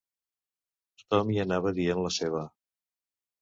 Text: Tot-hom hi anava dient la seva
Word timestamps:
Tot-hom 1.01 1.29
hi 1.33 1.37
anava 1.43 1.75
dient 1.81 2.01
la 2.07 2.13
seva 2.17 2.43